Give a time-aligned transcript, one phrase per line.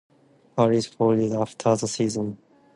[0.57, 2.39] Paris folded after the season.